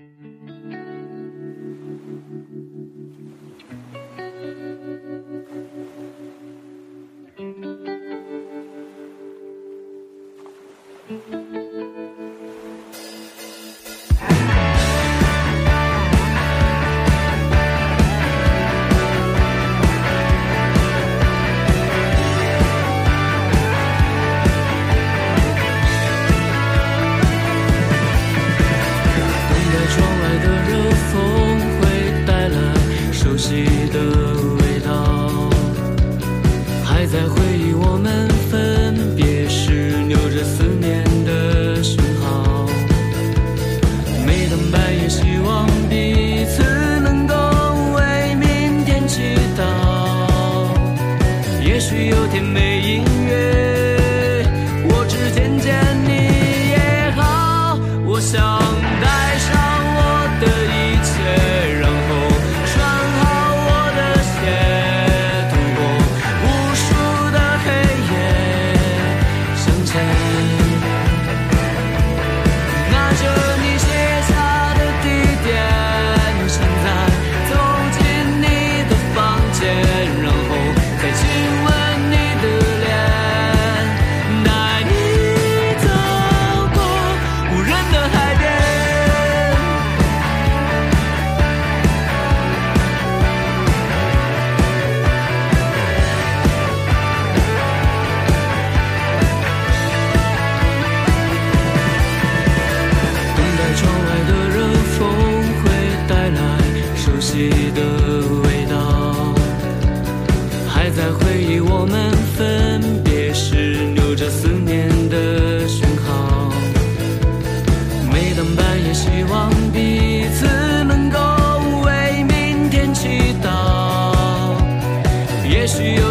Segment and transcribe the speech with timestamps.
[0.00, 0.27] Mm-hmm.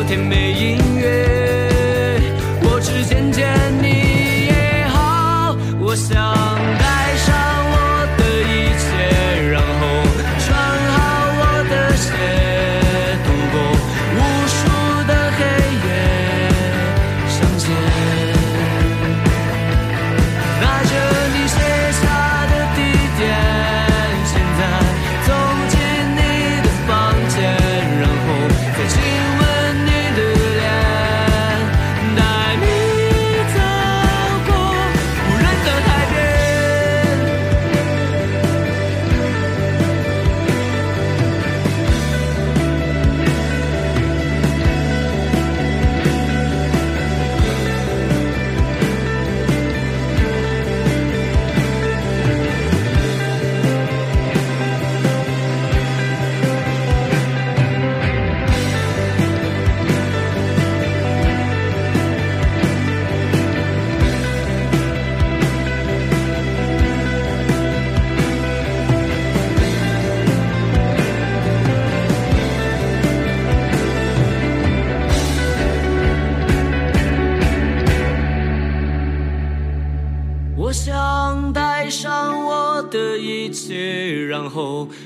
[0.08, 0.47] te me.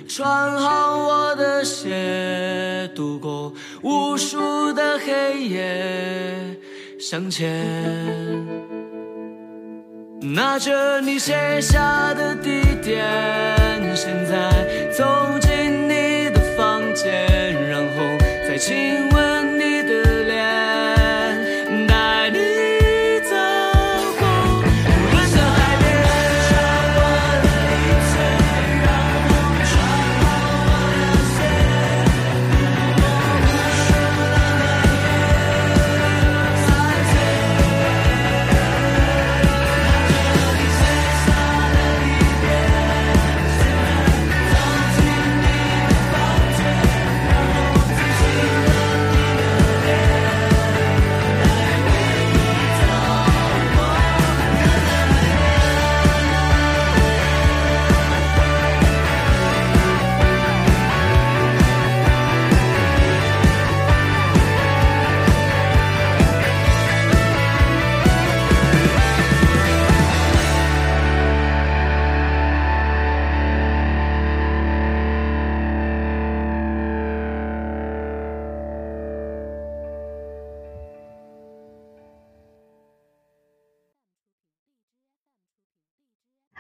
[0.08, 6.58] 穿好我的鞋，度过无数的黑夜，
[7.00, 7.52] 向前。
[10.22, 13.04] 拿着你写下的地点，
[13.96, 15.04] 现在走
[15.40, 17.12] 进你的房间，
[17.68, 18.18] 然后
[18.48, 19.11] 再亲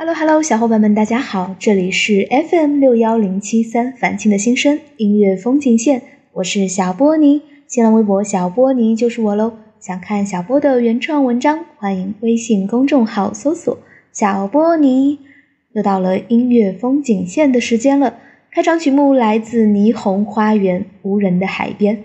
[0.03, 6.01] Hello Hello，小伙伴们，大家好，这里是 FM 六幺零七三凡青的新生音乐风景线，
[6.33, 9.53] 我是小波尼，新浪微博小波尼就是我喽。
[9.79, 13.77] 想看小波的原创文章，欢迎微信公众号搜索
[14.11, 15.19] 小波尼。
[15.73, 18.17] 又到了音乐风景线的时间了，
[18.51, 21.97] 开场曲目来自霓虹花园《无人的海边》。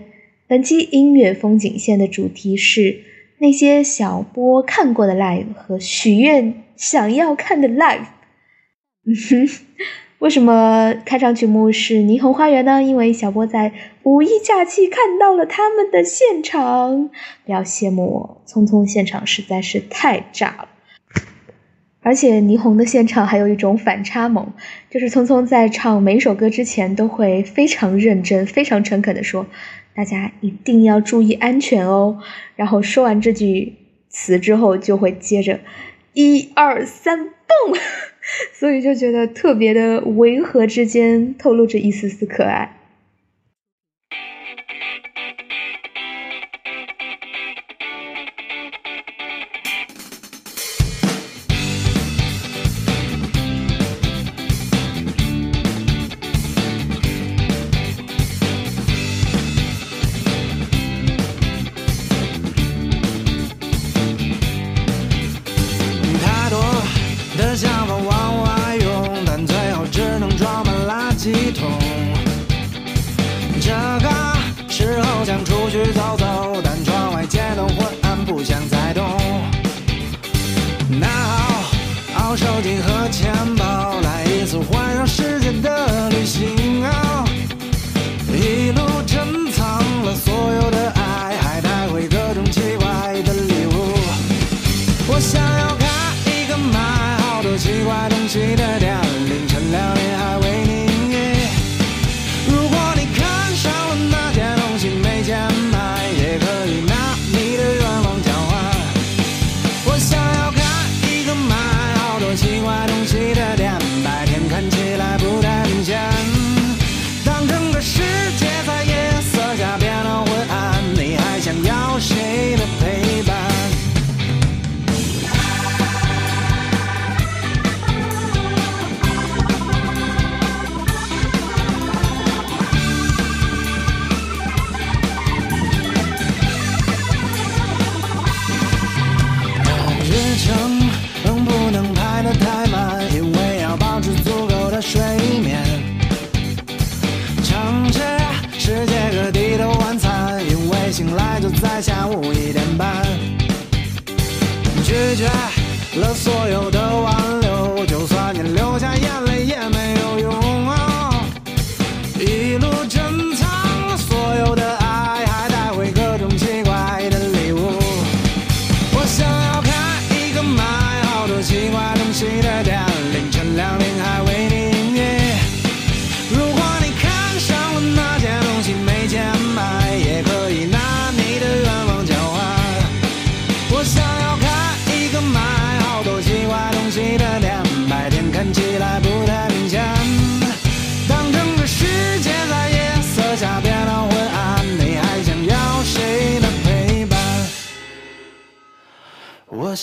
[0.47, 2.99] 本期音乐风景线的主题是
[3.39, 6.63] 那些小波看过的 live 和许愿。
[6.77, 8.05] 想要看的 live，
[9.03, 9.49] 嗯哼，
[10.19, 12.83] 为什么开场曲目是《霓虹花园》呢？
[12.83, 13.73] 因为小波在
[14.03, 17.09] 五一假期看到了他们的现场，
[17.45, 20.69] 不要羡慕我，匆匆现场实在是太炸了。
[22.07, 24.53] 而且霓虹的现场还有一种反差萌，
[24.89, 29.45] 就是聪聪在唱每一首歌之前都会非常认真、非常诚恳的说
[29.93, 32.19] ：“大家一定要注意安全哦。”
[32.55, 33.73] 然后说完这句
[34.07, 35.59] 词之后，就会接着。
[36.13, 37.77] 一二三，蹦！
[38.57, 42.76] 所以就觉得特别的违和，之间透露着一丝丝可爱。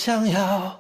[0.05, 0.79] 想要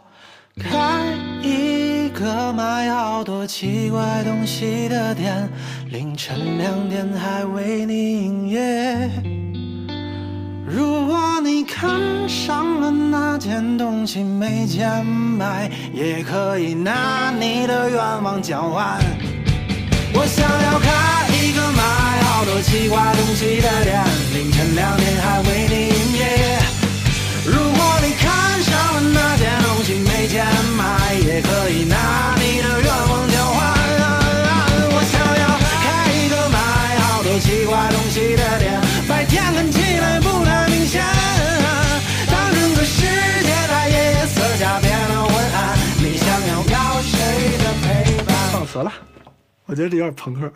[0.60, 1.00] 开
[1.40, 5.48] 一个卖好多奇怪东西的店，
[5.88, 9.08] 凌晨两点还为你营业。
[10.66, 19.00] 如果你看上了那件东西没钱买，也可以拿你的愿望交换。
[20.12, 21.82] 我想要开一个卖
[22.24, 24.04] 好多奇怪东西的店，
[24.34, 25.93] 凌晨两点还为你
[30.34, 30.44] 钱
[30.76, 33.56] 买，也可以拿你的愿望交换。
[34.90, 35.46] 我想要
[35.78, 41.04] 开一个卖好多奇怪东西的店，白天看起来不太明显。
[42.26, 43.06] 当整个世
[43.46, 47.14] 界在夜色下变得昏暗，你想要要谁
[47.62, 48.34] 的陪伴？
[48.50, 48.92] 放词了，
[49.66, 50.52] 我觉得这有点朋克。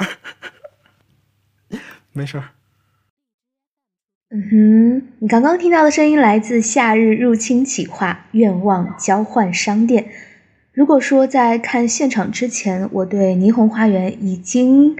[2.11, 2.51] 没事儿。
[4.31, 10.05] 嗯哼，你刚刚听到的声音来自《夏日入侵企划愿望交换商店》。
[10.71, 14.97] 如果说在看现场之前，我对霓虹花园已经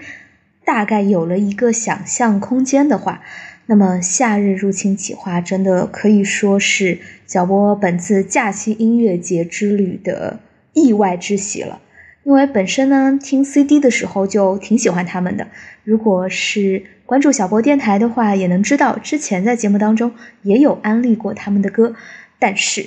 [0.65, 3.21] 大概有了一个想象空间的话，
[3.67, 10.41] 那么《夏日入侵企划》真的可以说是小波本次假期音乐节之旅的
[10.73, 11.83] 意外之喜了。
[12.25, 15.49] 因为本身呢，听 CD 的时候就挺喜欢他们的。
[15.83, 21.95] 如果是关注小波电台的话，也能知道之前在节目当中也有安利过他们的歌。
[22.39, 22.87] 但是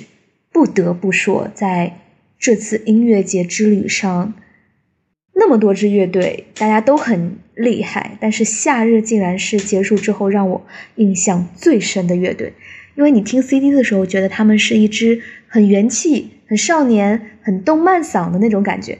[0.52, 1.98] 不得不说，在
[2.38, 4.34] 这次音乐节之旅上，
[5.34, 12.52] 那么多支乐队，大家都很厉害，但是夏日竟然是结束之后让我印象最深的乐队。
[12.94, 18.98] 因为你听 CD 的时候，觉得他们是一支很元气、很少年、很动漫嗓的那种感觉。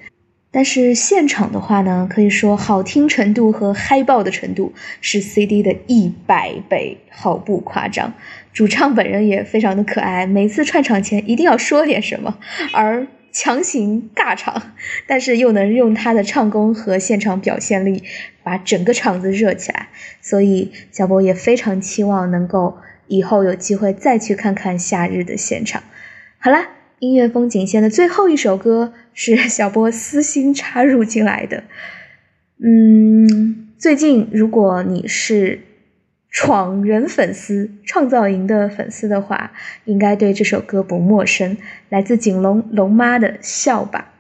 [0.54, 8.12] 但是现场的话呢，可以说好听程度和嗨爆的程度是 CD 的一百倍，毫不夸张。
[8.52, 12.38] 主唱本人也非常的可爱，每次串场前一定要说点什么，
[12.75, 14.75] 而强行尬场，
[15.06, 18.02] 但是又能用他的唱功和现场表现力
[18.42, 19.88] 把整个场子热起来。
[20.21, 25.82] 所以小波也非常期望能够以后有机会再去看看夏日的现场。
[26.38, 26.81] 好啦。
[27.02, 31.64] 音乐风景线的最后一首歌是小波私心插入进来的。
[32.64, 35.62] 嗯，最近如果你是
[36.30, 39.50] 闯人粉丝、创造营的粉丝的话，
[39.85, 41.56] 应该对这首歌不陌生，
[41.88, 44.12] 来自景龙龙妈的《笑吧》。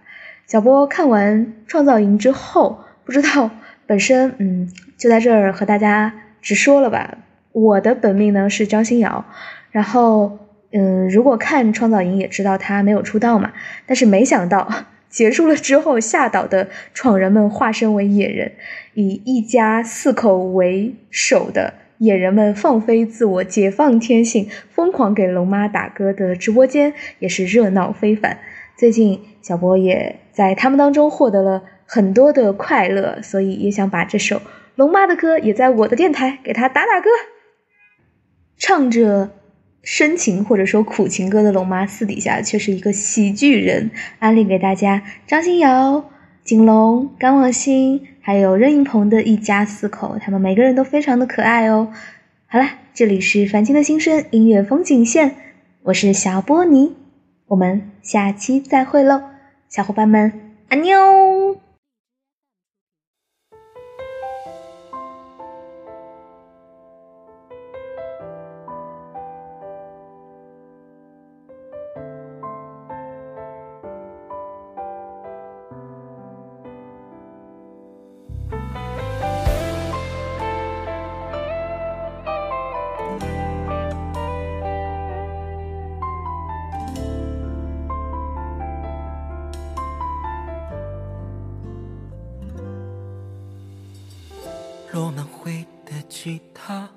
[0.50, 3.52] 小波看完创造营之后，不知道
[3.86, 7.18] 本身嗯，就在这儿和大家直说了吧。
[7.52, 9.24] 我的本命呢是张新瑶，
[9.70, 10.40] 然后。
[10.72, 13.52] 嗯，如果看《创造营》也知道他没有出道嘛，
[13.86, 18.52] 但是没想到 结束了之后，下岛的闯人们化身为野人，
[18.94, 28.38] 以一家四口为首的野人们放飞自我、解放天性，疯狂给龙妈打歌的直播间也是热闹非凡。
[28.74, 34.40] 最近小博也在他们当中获得了很多的快乐，所以也想把这首
[34.76, 37.10] 龙妈的歌也在我的电台给他打打歌，
[38.56, 39.32] 唱着。
[39.82, 43.90] 深情或者说苦情歌的龙妈，私底下却是一个喜剧人。
[44.20, 46.04] 安利给大家：张馨瑶、
[46.44, 51.92] 景龙、甘望星，还有任盈鹏的一家四口，他们每个人都非常的可爱哦。
[52.46, 55.34] 好了，这里是凡青的心声音乐风景线，
[55.82, 56.94] 我是小波尼，
[57.48, 59.22] 我们下期再会喽，
[59.68, 60.32] 小伙伴们，
[60.68, 61.61] 安妞。
[96.24, 96.88] 吉他，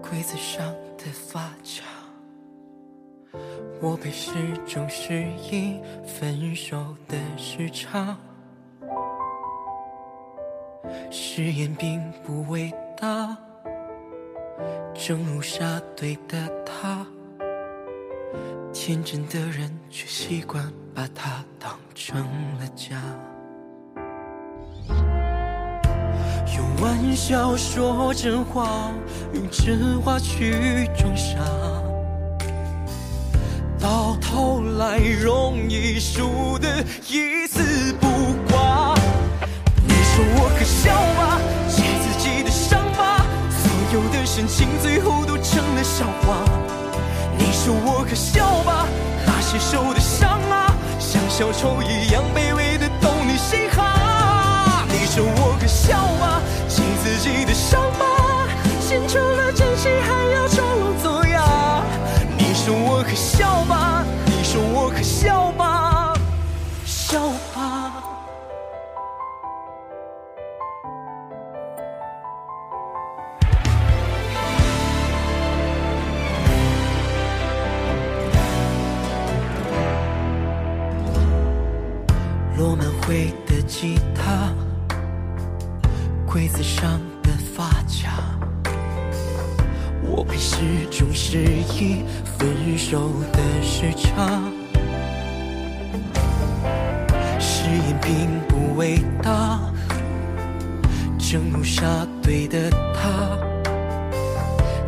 [0.00, 1.84] 柜子上的发卡，
[3.82, 4.32] 我被时
[4.66, 8.16] 钟示意分手的时差。
[11.10, 13.36] 誓言并不伟大，
[14.94, 17.06] 正如沙堆的塔，
[18.72, 22.24] 天真的人却习惯把它当成
[22.58, 23.02] 了家。
[26.60, 28.92] 用玩笑说真话，
[29.32, 31.38] 用真话去装傻，
[33.78, 38.06] 到头来容易输得一丝不
[38.52, 38.94] 挂。
[39.86, 46.44] 你说我可笑吧，写自己的伤疤，所有的深情最后都成了笑话。
[47.38, 48.86] 你说我可笑吧，
[49.24, 54.86] 那些受的伤啊，像小丑一样卑微的逗你心寒。
[54.88, 56.19] 你说我可笑吧。
[57.20, 57.89] 己的伤
[101.32, 101.86] 正如沙
[102.20, 103.38] 堆的他，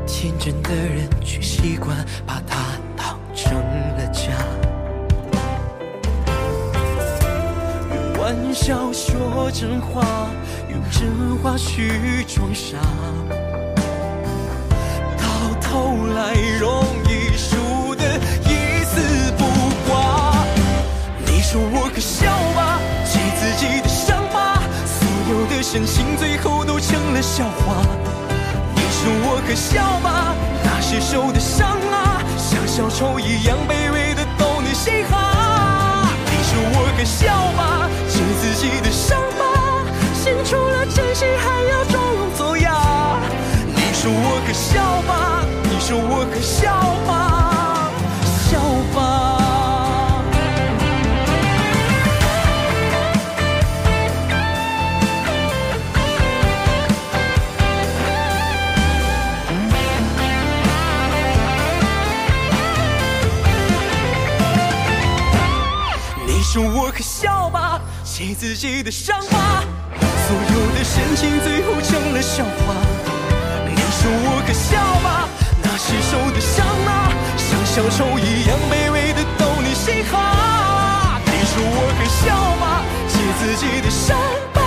[0.04, 1.96] 天真的人却习惯
[2.26, 4.32] 把它当成了家。
[7.94, 10.04] 用玩笑说真话。
[10.68, 12.76] 用真话去装傻，
[15.16, 15.24] 到
[15.60, 19.44] 头来容易输得一丝不
[19.86, 20.44] 挂。
[21.24, 21.81] 你说我
[25.72, 27.80] 真情最后都成了笑话。
[28.74, 36.10] 你说我可笑吧，那些受的伤啊，像小丑一样卑微的逗你嘻哈。
[36.26, 43.18] 你说我可笑吧，记自己的伤疤，心除了真心还要装聋作哑。
[43.74, 46.68] 你说我可笑吧，你说我可笑
[47.08, 47.88] 吧，
[48.44, 48.60] 笑
[48.94, 49.31] 吧。
[68.34, 69.62] 自己的伤疤，
[70.00, 72.74] 所有的深情最后成了笑话。
[73.68, 75.28] 你说我可笑吧，
[75.62, 81.20] 那些受的伤啊，像小丑一样卑微的逗你嘻哈。
[81.26, 84.16] 你说我可笑吧，揭自己的伤
[84.54, 84.61] 疤，